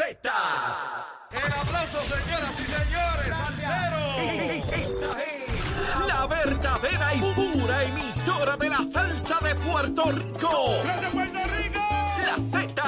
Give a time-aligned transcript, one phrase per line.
[0.00, 0.32] Z.
[1.30, 3.36] El aplauso, señoras y señores.
[4.56, 4.88] Esta es
[6.06, 10.70] la verdadera y pura emisora de la salsa de Puerto Rico.
[11.02, 11.80] ¡De Puerto Rico!
[12.24, 12.82] La Z.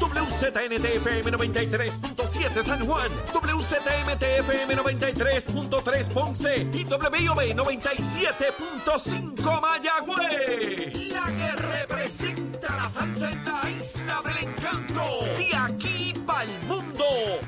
[0.00, 11.12] WZNTFM 93.7 San Juan, WZMTFM 93.3 Ponce y WIOB 97.5 Mayagüez.
[11.12, 15.04] La que representa la salsa en la isla del encanto.
[15.36, 15.87] De aquí
[16.28, 17.04] para el mundo.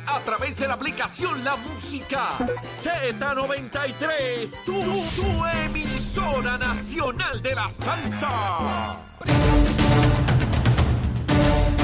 [0.07, 4.65] A través de la aplicación La Música Z93.
[4.65, 8.99] Tu, tu emisora nacional de la salsa.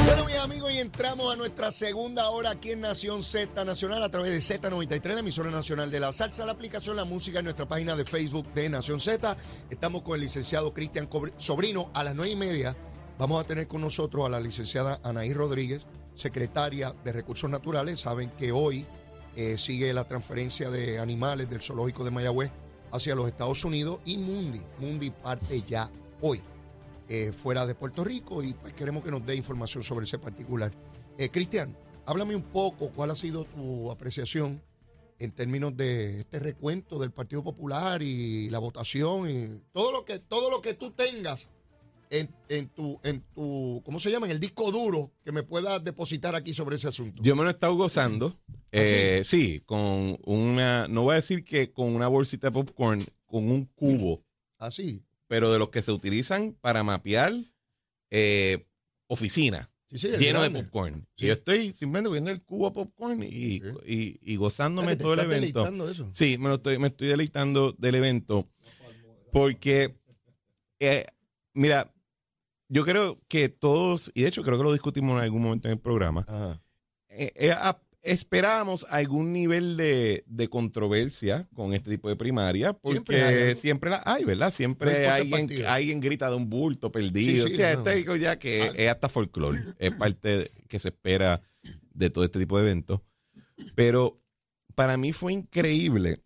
[0.06, 4.08] Bueno, mis amigos, y entramos a nuestra segunda hora aquí en Nación Z Nacional a
[4.08, 7.68] través de Z93, la emisora nacional de la salsa, la aplicación La Música en nuestra
[7.68, 9.36] página de Facebook de Nación Z.
[9.68, 12.74] Estamos con el licenciado Cristian Sobrino a las nueve y media.
[13.18, 18.00] Vamos a tener con nosotros a la licenciada Anaí Rodríguez, secretaria de Recursos Naturales.
[18.00, 18.84] Saben que hoy
[19.36, 22.50] eh, sigue la transferencia de animales del zoológico de Mayagüez
[22.90, 24.60] hacia los Estados Unidos y Mundi.
[24.80, 25.90] Mundi parte ya
[26.20, 26.40] hoy
[27.08, 30.72] eh, fuera de Puerto Rico y pues queremos que nos dé información sobre ese particular.
[31.18, 34.62] Eh, Cristian, háblame un poco cuál ha sido tu apreciación
[35.18, 40.18] en términos de este recuento del Partido Popular y la votación y todo lo que
[40.18, 41.48] todo lo que tú tengas
[42.10, 44.26] en, en tu en tu ¿cómo se llama?
[44.26, 47.22] en el disco duro que me puedas depositar aquí sobre ese asunto.
[47.22, 48.38] Yo me lo he estado gozando.
[48.72, 53.50] Eh, sí, con una, no voy a decir que con una bolsita de popcorn, con
[53.50, 54.24] un cubo,
[54.58, 55.02] Así.
[55.28, 57.32] pero de los que se utilizan para mapear
[58.10, 58.66] eh,
[59.06, 61.06] oficinas, Sí, sí, lleno de popcorn.
[61.16, 61.24] Sí.
[61.24, 65.14] Y yo estoy simplemente viendo el cubo popcorn y, y, y Ah, gozándome te todo
[65.14, 65.88] el evento.
[65.88, 66.08] eso.
[66.12, 68.48] Sí, me, lo estoy, me estoy deleitando del evento.
[69.32, 69.96] Porque,
[70.80, 71.06] eh,
[71.54, 71.94] mira,
[72.68, 75.72] yo creo que todos, y de hecho creo que lo discutimos en algún momento en
[75.74, 76.26] el programa,
[77.08, 82.94] eh, eh, a- esperábamos algún nivel de, de controversia con este tipo de primaria, porque
[82.98, 84.46] Siempre hay siempre, la hay, ¿verdad?
[84.46, 87.46] No Siempre el alguien, alguien grita de un bulto perdido.
[87.46, 87.84] Sí, sí, o sea, no.
[87.90, 88.72] este ya que Ah.
[88.76, 91.40] es hasta folclore, es parte de- que se espera
[91.94, 93.00] de todo este tipo de eventos.
[93.74, 94.20] Pero
[94.76, 96.22] para mí fue increíble,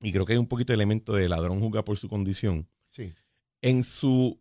[0.00, 3.12] y creo que hay un poquito de elemento de ladrón juzga por su condición, Sí.
[3.62, 4.40] en su...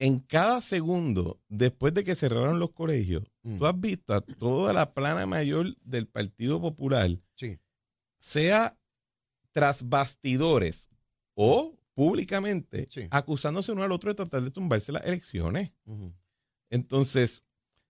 [0.00, 3.58] En cada segundo, después de que cerraron los colegios, Mm.
[3.58, 7.58] tú has visto a toda la plana mayor del Partido Popular, Sí.
[8.18, 8.78] sea
[9.52, 10.88] tras bastidores
[11.34, 13.08] o públicamente, Sí.
[13.10, 15.72] acusándose uno al otro de tratar de tumbarse las elecciones.
[16.70, 17.44] Entonces,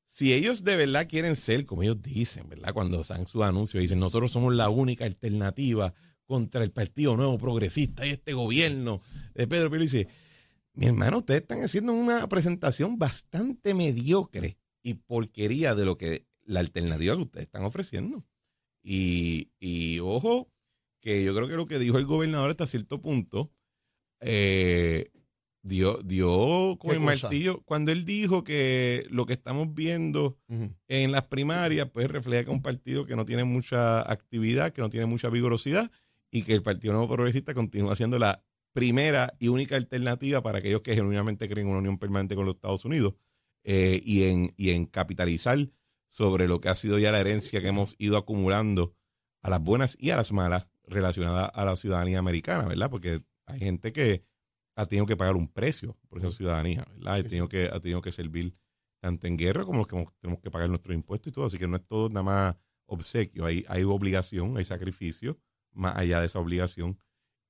[0.07, 2.73] si ellos de verdad quieren ser, como ellos dicen, ¿verdad?
[2.73, 5.93] Cuando hacen sus anuncios, dicen, nosotros somos la única alternativa
[6.25, 9.01] contra el Partido Nuevo Progresista y este gobierno
[9.35, 9.93] de Pedro Pérez.
[9.93, 10.09] Dice,
[10.79, 16.61] mi hermano, ustedes están haciendo una presentación bastante mediocre y porquería de lo que la
[16.61, 18.25] alternativa que ustedes están ofreciendo.
[18.81, 20.53] Y, y ojo,
[21.01, 23.51] que yo creo que lo que dijo el gobernador hasta cierto punto,
[24.21, 25.11] eh,
[25.65, 27.27] dio, dio con ¿Qué el cosa?
[27.27, 27.61] martillo.
[27.65, 30.39] Cuando él dijo que lo que estamos viendo
[30.87, 34.81] en las primarias, pues refleja que es un partido que no tiene mucha actividad, que
[34.81, 35.91] no tiene mucha vigorosidad
[36.31, 38.45] y que el Partido Nuevo Progresista continúa siendo la
[38.79, 42.55] primera y única alternativa para aquellos que genuinamente creen en una unión permanente con los
[42.55, 43.15] Estados Unidos
[43.65, 45.69] eh, y, en, y en capitalizar
[46.11, 48.95] sobre lo que ha sido ya la herencia que hemos ido acumulando
[49.43, 52.89] a las buenas y a las malas relacionadas a la ciudadanía americana, ¿verdad?
[52.89, 54.25] Porque hay gente que
[54.77, 57.15] ha tenido que pagar un precio por esa ciudadanía, ¿verdad?
[57.17, 58.55] Ha tenido, que, ha tenido que servir
[59.01, 61.47] tanto en guerra como los que tenemos que pagar nuestros impuestos y todo.
[61.47, 62.57] Así que no es todo nada más
[62.87, 65.37] obsequio, hay, hay obligación, hay sacrificio,
[65.73, 66.97] más allá de esa obligación.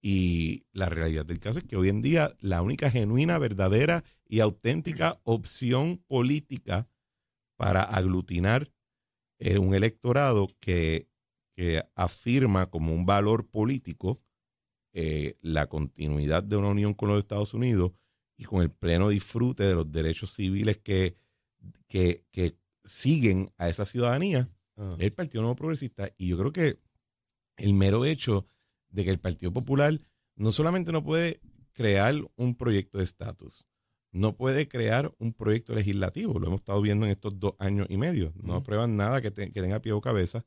[0.00, 4.40] Y la realidad del caso es que hoy en día la única genuina, verdadera y
[4.40, 6.88] auténtica opción política
[7.56, 8.70] para aglutinar
[9.40, 11.08] eh, un electorado que,
[11.56, 14.22] que afirma como un valor político
[14.92, 17.92] eh, la continuidad de una unión con los Estados Unidos
[18.36, 21.16] y con el pleno disfrute de los derechos civiles que,
[21.88, 26.08] que, que siguen a esa ciudadanía, es el Partido Nuevo Progresista.
[26.16, 26.80] Y yo creo que
[27.56, 28.46] el mero hecho
[28.90, 29.98] de que el Partido Popular
[30.36, 31.40] no solamente no puede
[31.72, 33.66] crear un proyecto de estatus,
[34.12, 37.96] no puede crear un proyecto legislativo, lo hemos estado viendo en estos dos años y
[37.96, 40.44] medio, no aprueban nada que, te- que tenga pie o cabeza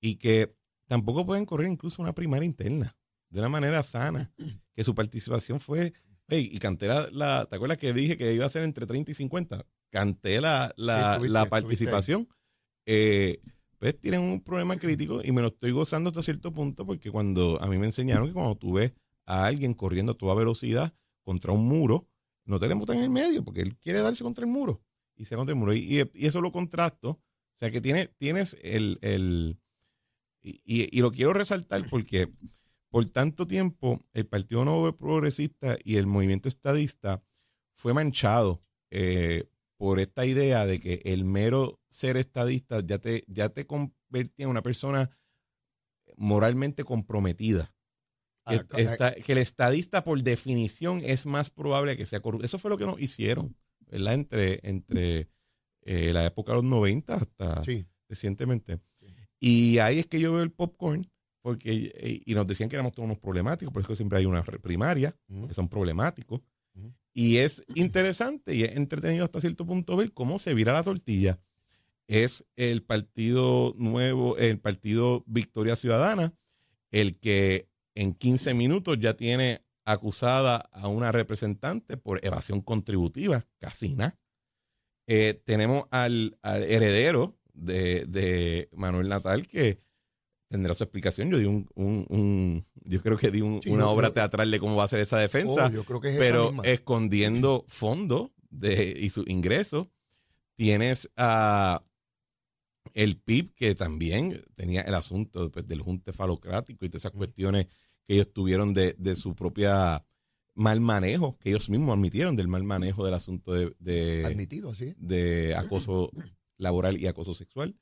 [0.00, 0.54] y que
[0.86, 2.96] tampoco pueden correr incluso una primaria interna
[3.30, 4.32] de una manera sana,
[4.74, 5.92] que su participación fue,
[6.28, 9.14] hey, y canté la, ¿te acuerdas que dije que iba a ser entre 30 y
[9.14, 9.64] 50?
[9.90, 12.28] Canté la, Sí, la, participación.
[12.86, 13.40] Eh,
[13.80, 17.60] pues tienen un problema crítico y me lo estoy gozando hasta cierto punto porque cuando
[17.62, 18.92] a mí me enseñaron que cuando tú ves
[19.24, 22.06] a alguien corriendo a toda velocidad contra un muro,
[22.44, 24.82] no te le botan en el medio porque él quiere darse contra el muro
[25.16, 25.72] y se contra el muro.
[25.72, 27.22] Y, eso lo contrasto
[27.56, 29.58] sea que tiene, tienes el, el
[30.42, 32.30] y, y lo quiero resaltar porque
[32.90, 37.24] por tanto tiempo el Partido Nuevo Progresista y el movimiento estadista
[37.72, 39.48] fue manchado eh,
[39.80, 44.50] por esta idea de que el mero ser estadista ya te, ya te convertía en
[44.50, 45.08] una persona
[46.18, 47.72] moralmente comprometida.
[48.46, 48.60] Que,
[49.00, 52.44] ah, que, el estadista, por definición, es más probable que sea corrupto.
[52.44, 53.56] Eso fue lo que nos hicieron,
[53.86, 54.12] ¿verdad?
[54.12, 55.30] Entre, entre
[55.80, 57.62] eh, la época de los 90 hasta
[58.06, 58.82] recientemente.
[59.38, 61.10] Y ahí es que yo veo el popcorn,
[61.40, 64.42] porque eh, y nos decían que éramos todos unos problemáticos, por eso siempre hay una
[64.42, 65.16] primaria,
[65.48, 66.42] que son problemáticos.
[67.12, 71.40] Y es interesante y es entretenido hasta cierto punto ver cómo se vira la tortilla.
[72.06, 76.34] Es el partido nuevo, el partido Victoria Ciudadana,
[76.90, 83.94] el que en 15 minutos ya tiene acusada a una representante por evasión contributiva, casi
[83.94, 84.18] nada.
[85.06, 89.78] Eh, tenemos al, heredero de, Manuel Natal que
[90.50, 91.30] tendrá su explicación.
[91.30, 95.00] Yo di un, yo creo que di una obra teatral de cómo va a ser
[95.00, 99.88] esa defensa, oh, pero escondiendo fondos de, y sus ingresos.
[100.56, 101.82] Tienes a
[102.92, 107.66] el PIB, que también tenía el asunto pues, del junte falocrático y todas esas cuestiones
[108.06, 110.04] que ellos tuvieron de, su propia
[110.54, 114.94] mal manejo, que ellos mismos admitieron del mal manejo del asunto de, Admitido, ¿sí?
[114.98, 116.10] de acoso
[116.58, 117.78] laboral y acoso sexual.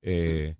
[0.00, 0.54] Eh,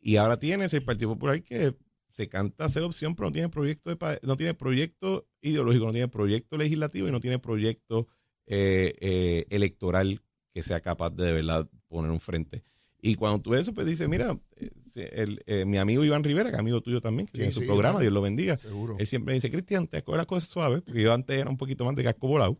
[0.00, 1.74] y ahora tienes el Partido Popular que
[2.10, 6.08] se canta ser opción, pero no tiene proyecto de, no tiene proyecto ideológico, no tiene
[6.08, 8.08] proyecto legislativo y no tiene proyecto
[8.46, 12.64] eh, eh, electoral que sea capaz de de verdad poner un frente.
[13.02, 14.38] Y cuando tú ves eso, pues dices, mira,
[14.94, 18.12] eh, mi amigo Iván Rivera, que es amigo tuyo también, que tiene su programa, Dios
[18.12, 18.58] lo bendiga.
[18.98, 21.84] Él siempre dice, Cristian, te coge las cosas suaves, porque yo antes era un poquito
[21.84, 22.58] más de casco volado.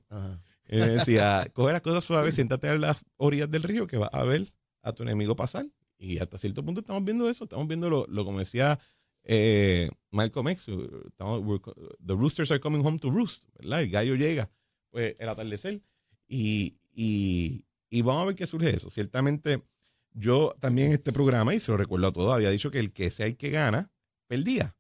[0.69, 4.11] Él me decía, coge las cosas suaves, siéntate a las orillas del río que vas
[4.13, 4.51] a ver
[4.83, 5.67] a tu enemigo pasar.
[6.01, 8.81] Y hasta cierto punto estamos viendo eso, estamos viendo lo, lo como decía
[9.23, 13.83] eh, Malcolm X, the roosters are coming home to roost, ¿verdad?
[13.83, 14.51] El gallo llega,
[14.89, 15.83] pues el atardecer.
[16.27, 18.89] Y, y, y vamos a ver qué surge de eso.
[18.89, 19.63] Ciertamente
[20.13, 22.93] yo también en este programa, y se lo recuerdo a todos, había dicho que el
[22.93, 23.93] que sea el que gana,
[24.27, 24.75] perdía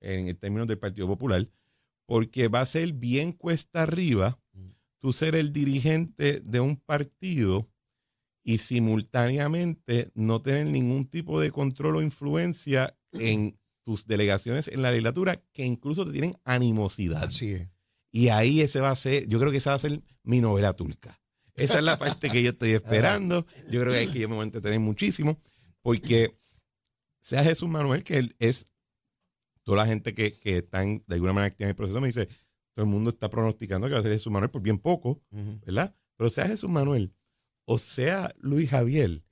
[0.00, 1.48] en términos del Partido Popular,
[2.04, 4.38] porque va a ser bien cuesta arriba
[4.98, 7.68] tú ser el dirigente de un partido
[8.46, 14.90] y simultáneamente no tener ningún tipo de control o influencia en tus delegaciones en la
[14.90, 17.24] legislatura que incluso te tienen animosidad.
[17.24, 17.68] Así es.
[18.12, 20.74] Y ahí ese va a ser, yo creo que esa va a ser mi novela
[20.74, 21.20] turca.
[21.56, 23.46] Esa es la parte que yo estoy esperando.
[23.68, 25.40] Yo creo que hay que yo me voy a entretener muchísimo.
[25.82, 26.38] Porque
[27.20, 28.68] sea Jesús Manuel, que él es
[29.64, 32.28] toda la gente que, que está de alguna manera activa en el proceso, me dice,
[32.74, 35.20] todo el mundo está pronosticando que va a ser Jesús Manuel por bien poco,
[35.64, 35.96] ¿verdad?
[36.16, 37.12] Pero sea Jesús Manuel
[37.66, 39.22] o sea Luis Javier,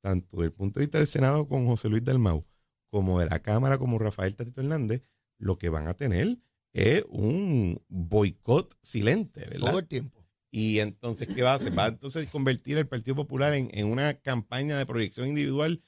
[0.00, 2.44] tanto desde el punto de vista del Senado con José Luis Dalmau,
[2.90, 5.02] como de la Cámara como Rafael Tatito Hernández,
[5.38, 6.38] lo que van a tener
[6.72, 9.70] es un boicot silente, ¿verdad?
[9.70, 10.24] Todo el tiempo.
[10.50, 11.76] Y entonces, ¿qué va a hacer?
[11.76, 15.82] Va a entonces convertir el Partido Popular en, una campaña de proyección individual,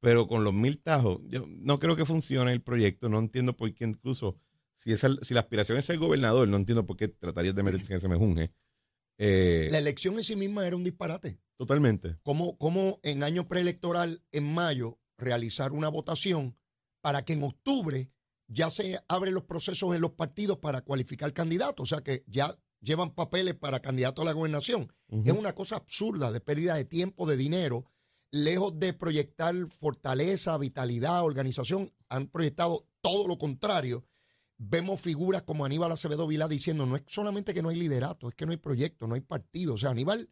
[0.00, 1.20] pero con los mil tajos.
[1.28, 4.36] Yo no creo que funcione el proyecto, no entiendo por qué incluso,
[4.76, 7.92] si, esa, si la aspiración es ser gobernador, no entiendo por qué tratarías de meterse
[7.92, 8.50] en ese mejunje.
[9.22, 11.38] Eh, la elección en sí misma era un disparate.
[11.58, 12.16] Totalmente.
[12.22, 16.56] ¿Cómo, cómo en año preelectoral, en mayo, realizar una votación
[17.02, 18.10] para que en octubre
[18.48, 21.92] ya se abren los procesos en los partidos para cualificar candidatos?
[21.92, 24.90] O sea que ya llevan papeles para candidato a la gobernación.
[25.10, 27.84] Es una cosa absurda de pérdida de tiempo, de dinero.
[28.30, 34.06] Lejos de proyectar fortaleza, vitalidad, organización, han proyectado todo lo contrario.
[34.62, 38.34] Vemos figuras como Aníbal Acevedo Vilá diciendo, no es solamente que no hay liderato, es
[38.34, 39.72] que no hay proyecto, no hay partido.
[39.72, 40.28] O sea, Aníbal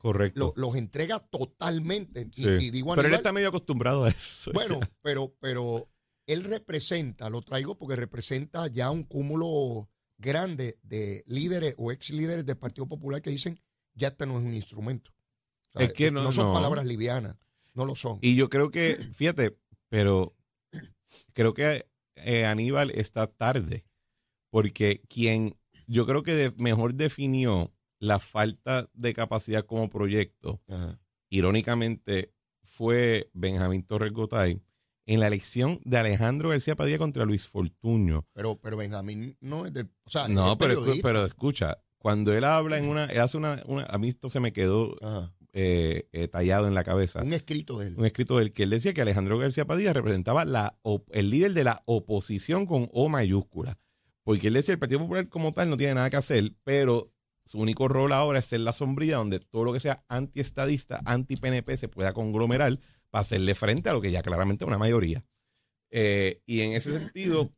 [0.54, 2.28] los entrega totalmente.
[2.37, 4.52] pero él está medio acostumbrado a eso.
[4.52, 5.88] Bueno, pero, pero
[6.26, 12.44] él representa, lo traigo porque representa ya un cúmulo grande de líderes o ex líderes
[12.44, 13.58] del Partido Popular que dicen,
[13.94, 15.11] ya este no es un instrumento.
[15.75, 17.37] es que no, son palabras livianas,
[17.73, 18.18] no lo son.
[18.20, 19.56] Y yo creo que, fíjate,
[19.88, 20.37] pero
[21.32, 23.87] creo que eh, Aníbal está tarde,
[24.50, 30.61] porque quien yo creo que mejor definió la falta de capacidad como proyecto,
[31.31, 34.61] irónicamente, fue Benjamín Torres Gotay,
[35.07, 38.26] en la elección de Alejandro García Padilla contra Luis Fortuño.
[38.35, 39.90] Pero, pero Benjamín no es del.
[40.05, 43.07] O sea, no, pero, pero escucha, cuando él habla en una.
[43.07, 43.62] Él hace una.
[43.67, 44.97] una a mí esto se me quedó
[45.55, 47.23] eh, eh, tallado en la cabeza.
[47.23, 47.95] Un escrito de él.
[47.97, 50.78] Un escrito de él que él decía que Alejandro García Padilla representaba la,
[51.11, 53.78] el líder de la oposición con O mayúscula.
[54.28, 57.11] Porque él decía el Partido Popular como tal no tiene nada que hacer, pero
[57.47, 61.78] su único rol ahora es ser la sombría donde todo lo que sea antiestadista, anti-PNP
[61.78, 65.25] se pueda conglomerar para hacerle frente a lo que ya claramente es una mayoría.
[65.90, 67.54] Eh, y en ese sentido,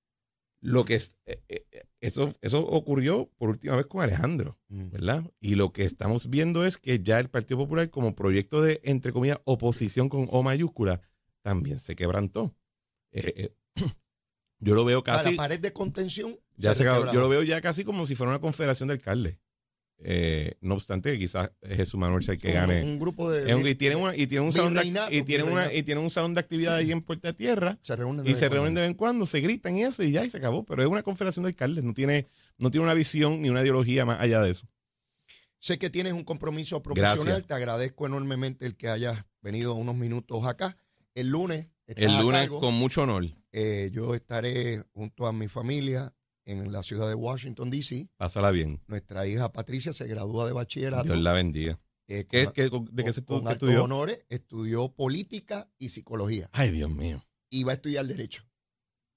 [0.62, 4.88] lo que es, eh, eh, eso, eso ocurrió por última vez con Alejandro, Mm.
[4.92, 5.30] ¿verdad?
[5.40, 9.12] Y lo que estamos viendo es que ya el Partido Popular, como proyecto de, entre
[9.12, 11.02] comillas, oposición con O mayúscula,
[11.42, 12.56] también se quebrantó.
[14.64, 15.34] Yo lo veo A la casi.
[15.36, 16.38] pared de contención.
[16.56, 17.12] Ya se acabó.
[17.12, 19.38] Yo lo veo ya casi como si fuera una confederación de alcaldes.
[19.98, 22.82] Eh, no obstante, que quizás Jesús Manuel sea el que Un- gane.
[22.82, 23.48] Un, grupo de.
[23.50, 26.02] Es un- y tienen una- y tienen un salón de, y tienen una, y tienen
[26.04, 28.26] un salón de actividad ahí en Puerta de Tierra se reúnen.
[28.26, 30.38] y se reúnen de vez en cuando, se gritan y eso y ya y se
[30.38, 30.64] acabó.
[30.64, 32.26] Pero es una confederación de alcaldes, no tiene,
[32.58, 34.68] no tiene una visión ni una ideología más allá de eso.
[35.60, 37.24] Sé que tienes un compromiso profesional.
[37.24, 37.46] Gracias.
[37.46, 40.76] Te agradezco enormemente el que hayas venido unos minutos acá.
[41.14, 41.68] El lunes.
[41.86, 42.60] El lunes cargo.
[42.60, 43.26] con mucho honor.
[43.52, 46.14] Eh, yo estaré junto a mi familia
[46.46, 48.08] en la ciudad de Washington, D.C.
[48.16, 48.82] Pásala bien.
[48.86, 51.04] Nuestra hija Patricia se gradúa de bachillerato.
[51.04, 51.80] Dios la bendiga.
[52.08, 53.84] eh, ¿Qué, con- qué- ¿De qué se con estudió?
[53.84, 54.24] honores.
[54.28, 56.48] Estudió política y psicología.
[56.52, 57.24] Ay, Dios mío.
[57.50, 58.44] Y va a estudiar derecho.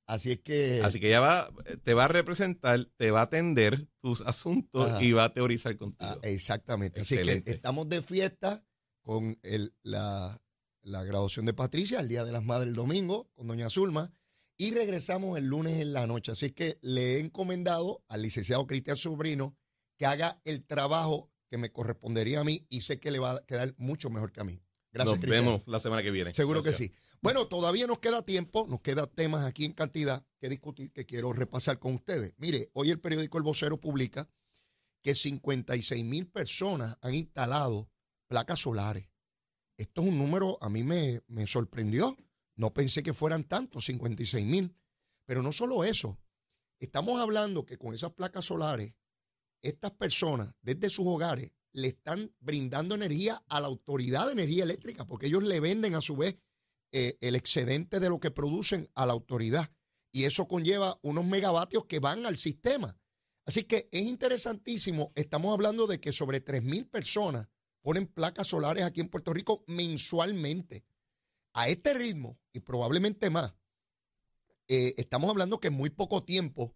[0.06, 0.82] Así es que.
[0.86, 1.50] Así que ella va,
[1.84, 5.04] te va a representar, te va a atender tus asuntos Ajá.
[5.04, 5.98] y va a teorizar contigo.
[6.10, 7.02] Ah, exactamente.
[7.02, 7.52] Así que Excelente.
[7.52, 8.64] estamos de fiesta
[9.02, 10.42] con el- la,
[10.88, 14.12] la graduación de Patricia, el Día de las Madres el domingo, con doña Zulma,
[14.58, 16.32] y regresamos el lunes en la noche.
[16.32, 19.56] Así que le he encomendado al licenciado Cristian Sobrino
[19.98, 23.46] que haga el trabajo que me correspondería a mí y sé que le va a
[23.46, 24.62] quedar mucho mejor que a mí.
[24.92, 25.46] Gracias, Nos Cristian.
[25.46, 26.34] vemos la semana que viene.
[26.34, 26.90] Seguro Gracias.
[26.90, 27.18] que sí.
[27.22, 31.34] Bueno, todavía nos queda tiempo, nos queda temas aquí en cantidad que discutir que quiero
[31.34, 32.34] repasar con ustedes.
[32.38, 34.30] Mire, hoy el periódico El Vocero publica
[35.04, 37.90] que 56 mil personas han instalado
[38.28, 39.08] placas solares.
[39.78, 42.18] Esto es un número, a mí me, me sorprendió.
[42.56, 44.76] No pensé que fueran tantos, 56 mil.
[45.26, 46.18] Pero no solo eso.
[46.80, 48.94] Estamos hablando que con esas placas solares,
[49.62, 55.06] estas personas desde sus hogares le están brindando energía a la autoridad de energía eléctrica,
[55.06, 56.38] porque ellos le venden a su vez
[56.92, 59.72] eh, el excedente de lo que producen a la autoridad.
[60.12, 62.98] Y eso conlleva unos megavatios que van al sistema.
[63.46, 65.12] Así que es interesantísimo.
[65.16, 67.48] Estamos hablando de que sobre 3 mil personas
[67.88, 70.86] ponen placas solares aquí en Puerto Rico mensualmente.
[71.54, 73.56] A este ritmo, y probablemente más,
[74.68, 76.76] eh, estamos hablando que en muy poco tiempo,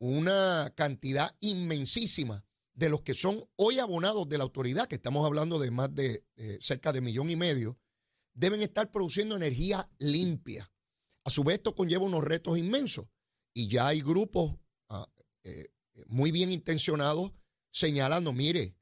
[0.00, 5.60] una cantidad inmensísima de los que son hoy abonados de la autoridad, que estamos hablando
[5.60, 7.78] de más de eh, cerca de millón y medio,
[8.34, 10.68] deben estar produciendo energía limpia.
[11.22, 13.06] A su vez, esto conlleva unos retos inmensos.
[13.54, 14.56] Y ya hay grupos
[14.88, 15.08] ah,
[15.44, 15.68] eh,
[16.08, 17.30] muy bien intencionados
[17.70, 18.77] señalando, mire,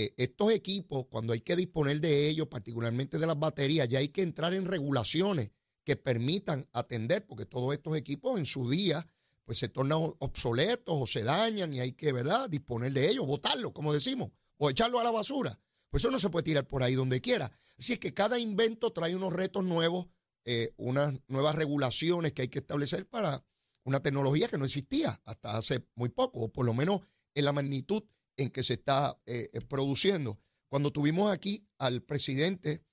[0.00, 4.10] eh, estos equipos, cuando hay que disponer de ellos, particularmente de las baterías, ya hay
[4.10, 5.50] que entrar en regulaciones
[5.82, 9.04] que permitan atender, porque todos estos equipos en su día
[9.44, 13.72] pues se tornan obsoletos o se dañan y hay que, ¿verdad?, disponer de ellos, botarlos,
[13.72, 15.58] como decimos, o echarlos a la basura.
[15.90, 17.50] Pues eso no se puede tirar por ahí donde quiera.
[17.76, 20.06] Así es que cada invento trae unos retos nuevos,
[20.44, 23.44] eh, unas nuevas regulaciones que hay que establecer para
[23.82, 27.00] una tecnología que no existía hasta hace muy poco, o por lo menos
[27.34, 28.04] en la magnitud
[28.38, 30.40] en que se está eh, eh, produciendo.
[30.68, 32.84] Cuando tuvimos aquí al presidente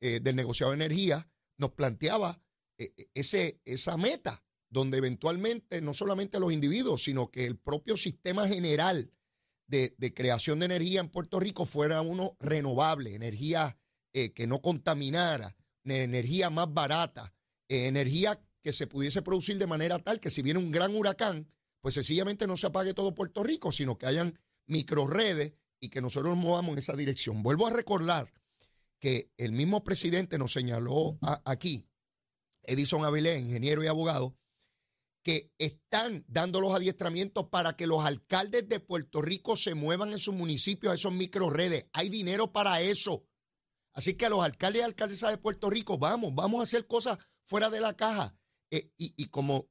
[0.00, 2.40] eh, del negociado de energía, nos planteaba
[3.14, 9.12] ese, esa meta, donde eventualmente no solamente los individuos, sino que el propio sistema general
[9.68, 13.78] de, de creación de energía en Puerto Rico fuera uno renovable, energía
[14.12, 17.32] que no contaminara, energía más barata,
[17.68, 21.48] energía que se pudiese producir de manera tal que si viene un gran huracán,
[21.80, 26.34] pues sencillamente no se apague todo Puerto Rico, sino que hayan microredes y que nosotros
[26.34, 27.42] nos movamos en esa dirección.
[27.42, 28.32] Vuelvo a recordar
[28.98, 31.86] que el mismo presidente nos señaló aquí,
[32.62, 34.38] Edison Avilés, ingeniero y abogado,
[35.22, 40.18] que están dando los adiestramientos para que los alcaldes de Puerto Rico se muevan en
[40.18, 41.86] sus municipios a esos microredes.
[41.92, 43.26] Hay dinero para eso.
[43.92, 47.18] Así que a los alcaldes y alcaldesas de Puerto Rico, vamos, vamos a hacer cosas
[47.42, 48.36] fuera de la caja.
[48.70, 49.70] Eh, y, y como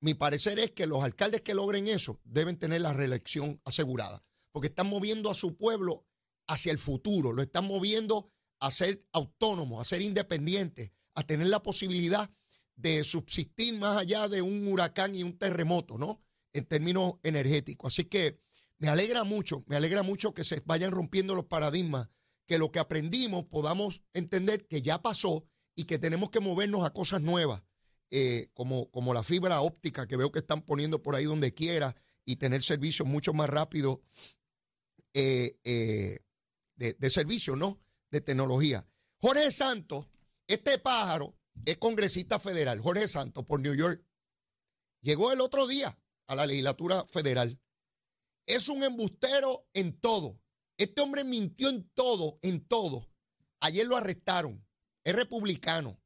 [0.00, 4.68] mi parecer es que los alcaldes que logren eso deben tener la reelección asegurada, porque
[4.68, 6.06] están moviendo a su pueblo
[6.46, 11.62] hacia el futuro, lo están moviendo a ser autónomos, a ser independientes, a tener la
[11.62, 12.30] posibilidad
[12.76, 16.22] de subsistir más allá de un huracán y un terremoto, ¿no?
[16.52, 17.92] En términos energéticos.
[17.92, 18.40] Así que
[18.78, 22.08] me alegra mucho, me alegra mucho que se vayan rompiendo los paradigmas,
[22.46, 26.92] que lo que aprendimos podamos entender que ya pasó y que tenemos que movernos a
[26.92, 27.62] cosas nuevas,
[28.10, 31.94] eh, como, como la fibra óptica que veo que están poniendo por ahí donde quiera
[32.24, 34.00] y tener servicios mucho más rápidos
[35.14, 36.18] eh, eh,
[36.74, 37.80] de, de servicio, ¿no?
[38.10, 38.86] De tecnología.
[39.18, 40.08] Jorge Santos,
[40.46, 44.04] este pájaro es congresista federal, Jorge Santos, por New York.
[45.02, 47.60] Llegó el otro día a la legislatura federal.
[48.46, 50.40] Es un embustero en todo.
[50.76, 53.08] Este hombre mintió en todo, en todo.
[53.60, 54.66] Ayer lo arrestaron.
[55.04, 56.00] es republicano.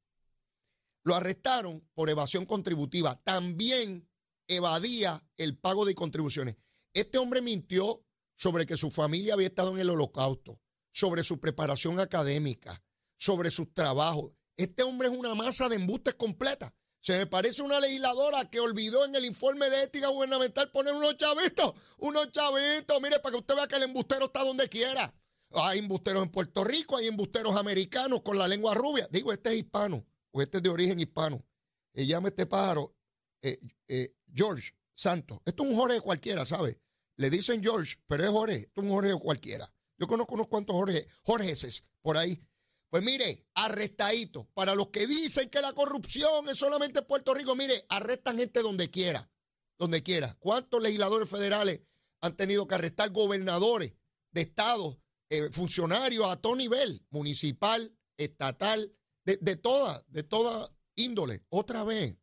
[1.05, 3.21] Lo arrestaron por evasión contributiva.
[3.23, 4.09] También
[4.49, 6.57] evadía el pago de contribuciones.
[6.95, 8.05] Este hombre mintió
[8.37, 10.61] sobre que su familia había estado en el holocausto,
[10.93, 12.83] sobre su preparación académica,
[13.17, 14.33] sobre sus trabajos.
[14.57, 16.75] Este hombre es una masa de embustes completa.
[17.01, 21.19] Se me parece una legisladora que olvidó en el informe de ética gubernamental poner unos
[21.19, 25.15] chavitos, unos chavitos, mire, para que usted vea que el embustero está donde quiera.
[25.51, 29.07] Hay embusteros en Puerto Rico, hay embusteros americanos con la lengua rubia.
[29.11, 31.47] Digo, este es hispano, o este es de origen hispano.
[31.95, 32.95] Y llama este pájaro
[33.41, 35.39] eh, eh, George Santos.
[35.45, 36.81] Esto es un Jorge cualquiera, ¿sabe?
[37.17, 38.57] Le dicen George, pero es Jorge.
[38.57, 39.73] Esto es un Jorge cualquiera.
[39.97, 42.43] Yo conozco unos cuantos Jorge, Jorgeses por ahí.
[42.91, 44.49] Pues mire, arrestadito.
[44.55, 48.61] Para los que dicen que la corrupción es solamente en Puerto Rico, mire, arrestan gente
[48.61, 49.31] donde quiera.
[49.79, 50.37] Donde quiera.
[50.41, 51.81] ¿Cuántos legisladores federales
[52.21, 53.93] han tenido que arrestar gobernadores
[54.33, 54.99] de estados,
[55.31, 58.93] eh, funcionarios a todo nivel, municipal, estatal,
[59.25, 61.45] de, de toda, de toda índole?
[61.49, 62.19] Otra vez,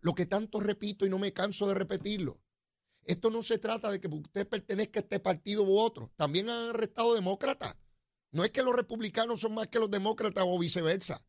[0.00, 2.40] lo que tanto repito y no me canso de repetirlo.
[3.04, 6.12] Esto no se trata de que usted pertenezca a este partido u otro.
[6.16, 7.76] También han arrestado demócratas.
[8.30, 11.24] No es que los republicanos son más que los demócratas o viceversa.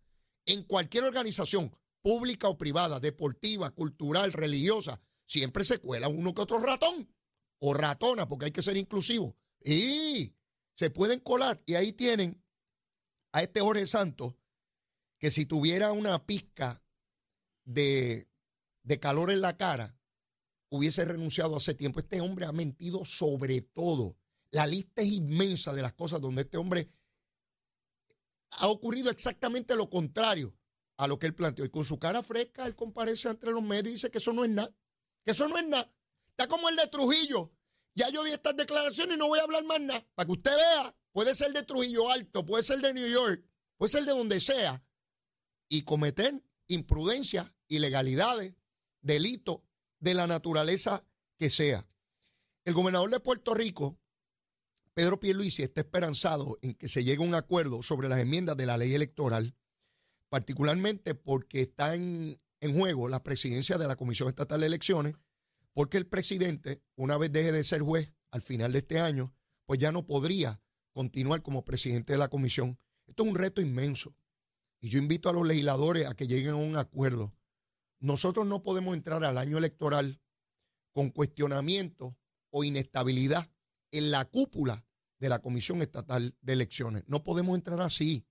[0.46, 6.60] En cualquier organización, pública o privada, deportiva, cultural, religiosa, siempre se cuela uno que otro
[6.60, 7.10] ratón
[7.60, 9.38] o ratona, porque hay que ser inclusivo.
[9.64, 10.36] Y
[10.76, 11.62] se pueden colar.
[11.66, 12.44] Y ahí tienen
[13.32, 14.36] a este Jorge Santos,
[15.22, 16.84] que si tuviera una pizca
[17.64, 18.28] de,
[18.82, 19.96] de calor en la cara,
[20.70, 22.00] hubiese renunciado hace tiempo.
[22.00, 24.18] Este hombre ha mentido sobre todo.
[24.50, 26.92] La lista es inmensa de las cosas donde este hombre
[28.50, 30.58] ha ocurrido exactamente lo contrario
[30.98, 31.66] a lo que él planteó.
[31.66, 34.44] Y con su cara fresca, él comparece entre los medios y dice que eso no
[34.44, 34.76] es nada.
[35.24, 35.94] Que eso no es nada.
[36.32, 37.54] Está como el de Trujillo.
[37.94, 40.04] Ya yo di estas declaraciones y no voy a hablar más nada.
[40.16, 43.46] Para que usted vea, puede ser de Trujillo Alto, puede ser de New York,
[43.78, 44.84] puede ser de donde sea.
[45.72, 48.54] Y cometer imprudencia, ilegalidades,
[49.02, 49.62] delitos
[50.00, 51.04] de la naturaleza
[51.38, 51.88] que sea.
[52.66, 53.98] El gobernador de Puerto Rico
[54.94, 58.66] Pedro Pierluisi está esperanzado en que se llegue a un acuerdo sobre las enmiendas de
[58.66, 59.56] la ley electoral,
[60.30, 62.40] particularmente porque está en,
[62.76, 65.16] juego la presidencia de la Comisión Estatal de Elecciones,
[65.74, 69.34] porque el presidente, una vez deje de ser juez al final de este año,
[69.66, 72.78] pues ya no podría continuar como presidente de la comisión.
[73.08, 74.14] Esto es un reto inmenso.
[74.82, 77.34] Y yo invito a los legisladores a que lleguen a un acuerdo.
[78.00, 80.20] Nosotros no podemos entrar al año electoral
[80.92, 82.18] con cuestionamiento
[82.50, 83.50] o inestabilidad
[83.92, 84.86] en la cúpula
[85.20, 87.04] de la Comisión Estatal de Elecciones.
[87.08, 88.26] No podemos entrar así.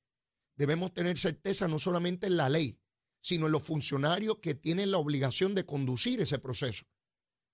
[0.56, 2.80] Debemos tener certeza no solamente en la ley,
[3.22, 6.84] sino en los funcionarios que tienen la obligación de conducir ese proceso.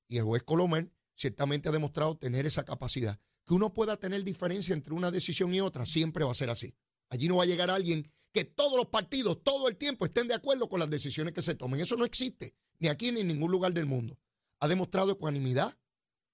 [0.08, 3.20] Y el juez Colomer ciertamente ha demostrado tener esa capacidad.
[3.44, 6.74] Que uno pueda tener diferencia entre una decisión y otra, siempre va a ser así.
[7.10, 10.34] Allí no va a llegar alguien que todos los partidos todo el tiempo estén de
[10.34, 11.80] acuerdo con las decisiones que se tomen.
[11.80, 14.18] Eso no existe, ni aquí ni en ningún lugar del mundo.
[14.60, 15.74] Ha demostrado ecuanimidad,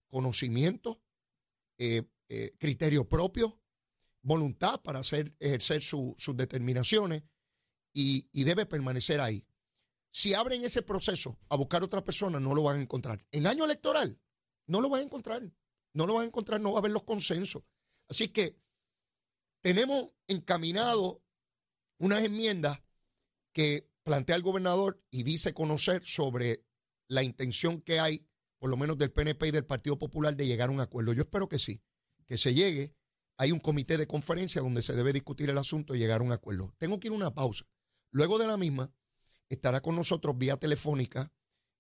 [0.09, 1.01] conocimiento,
[1.79, 3.61] eh, eh, criterio propio,
[4.21, 7.23] voluntad para hacer, ejercer sus determinaciones
[7.93, 9.47] y, debe permanecer ahí.
[10.11, 13.25] Si abren ese proceso a buscar otra persona, no lo van a encontrar.
[13.31, 14.21] En año electoral,
[14.67, 15.53] no lo van a encontrar.
[15.93, 17.63] No lo van a encontrar, no va a haber los consensos.
[18.09, 18.59] Así que
[19.61, 21.22] tenemos encaminado
[22.03, 22.81] unas enmiendas
[23.53, 26.65] que plantea el gobernador y dice conocer sobre
[27.07, 28.27] la intención que hay
[28.59, 31.13] por lo menos del PNP y del Partido Popular, de llegar a un acuerdo.
[31.13, 31.83] Yo espero que sí,
[32.27, 32.95] que se llegue.
[33.37, 36.33] Hay un comité de conferencia donde se debe discutir el asunto y llegar a un
[36.33, 36.75] acuerdo.
[36.79, 37.65] Tengo que ir a una pausa.
[38.11, 38.93] Luego de la misma,
[39.49, 41.33] estará con nosotros vía telefónica,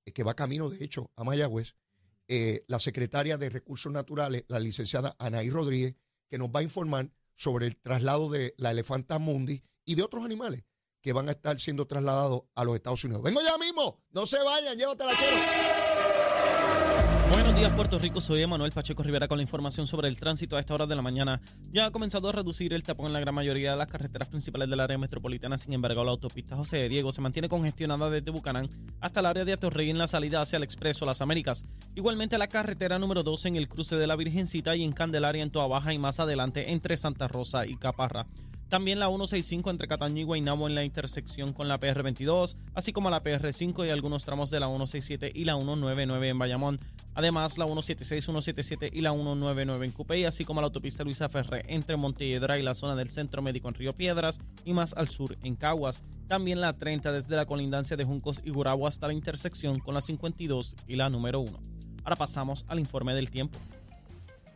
[0.04, 1.76] eh, que va camino, de hecho, a Mayagüez,
[2.28, 5.96] eh, la secretaria de Recursos Naturales, la licenciada Anaí Rodríguez,
[6.28, 10.24] que nos va a informar sobre el traslado de la elefanta mundi y de otros
[10.24, 10.64] animales
[11.00, 13.22] que van a estar siendo trasladados a los Estados Unidos.
[13.22, 15.12] Vengo ya mismo, no se vayan, llévatela.
[17.32, 20.60] Buenos días Puerto Rico, soy Emanuel Pacheco Rivera con la información sobre el tránsito a
[20.60, 21.40] esta hora de la mañana.
[21.72, 24.68] Ya ha comenzado a reducir el tapón en la gran mayoría de las carreteras principales
[24.68, 28.68] del área metropolitana, sin embargo la autopista José de Diego se mantiene congestionada desde Bucanán
[29.00, 31.64] hasta el área de Atorrey en la salida hacia el Expreso Las Américas.
[31.94, 35.50] Igualmente la carretera número 12 en el cruce de la Virgencita y en Candelaria en
[35.50, 38.26] Toa Baja y más adelante entre Santa Rosa y Caparra.
[38.72, 43.10] También la 165 entre Cataño y Guaynabo en la intersección con la PR22, así como
[43.10, 46.80] la PR5 y algunos tramos de la 167 y la 199 en Bayamón.
[47.14, 51.66] Además, la 176, 177 y la 199 en Cupey, así como la autopista Luisa Ferré
[51.68, 55.36] entre Montelledra y la zona del Centro Médico en Río Piedras y más al sur
[55.42, 56.00] en Caguas.
[56.26, 60.00] También la 30 desde la colindancia de Juncos y Gurabo hasta la intersección con la
[60.00, 61.60] 52 y la número 1.
[62.04, 63.58] Ahora pasamos al informe del tiempo.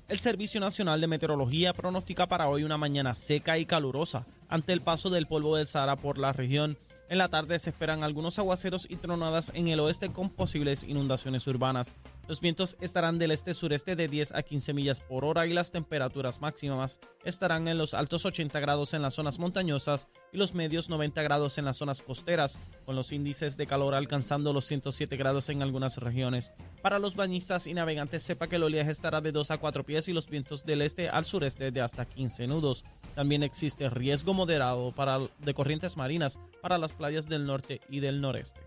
[0.09, 4.81] El Servicio Nacional de Meteorología pronostica para hoy una mañana seca y calurosa, ante el
[4.81, 6.79] paso del polvo del Sahara por la región.
[7.09, 11.49] En la tarde se esperan algunos aguaceros y tronadas en el oeste con posibles inundaciones
[11.49, 11.97] urbanas.
[12.28, 16.40] Los vientos estarán del este-sureste de 10 a 15 millas por hora y las temperaturas
[16.40, 21.22] máximas estarán en los altos 80 grados en las zonas montañosas y los medios 90
[21.22, 25.62] grados en las zonas costeras, con los índices de calor alcanzando los 107 grados en
[25.62, 26.50] algunas regiones.
[26.82, 30.08] Para los bañistas y navegantes sepa que el oleaje estará de 2 a 4 pies
[30.08, 32.84] y los vientos del este al sureste de hasta 15 nudos.
[33.14, 38.20] También existe riesgo moderado para, de corrientes marinas para las playas del norte y del
[38.20, 38.60] noreste.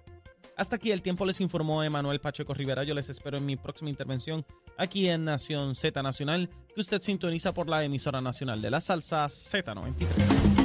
[0.59, 2.83] Hasta aquí el tiempo les informó Emanuel Pacheco Rivera.
[2.83, 4.45] Yo les espero en mi próxima intervención
[4.77, 9.25] aquí en Nación Z Nacional, que usted sintoniza por la emisora nacional de la salsa
[9.27, 10.58] Z93.